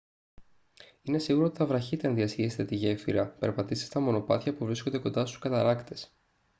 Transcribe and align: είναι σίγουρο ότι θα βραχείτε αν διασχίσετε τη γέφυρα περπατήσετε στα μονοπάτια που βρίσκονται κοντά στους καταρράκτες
είναι 1.01 1.17
σίγουρο 1.17 1.45
ότι 1.45 1.57
θα 1.57 1.65
βραχείτε 1.65 2.07
αν 2.07 2.15
διασχίσετε 2.15 2.65
τη 2.65 2.75
γέφυρα 2.75 3.27
περπατήσετε 3.27 3.89
στα 3.89 3.99
μονοπάτια 3.99 4.53
που 4.53 4.65
βρίσκονται 4.65 4.97
κοντά 4.97 5.25
στους 5.25 5.39
καταρράκτες 5.39 6.13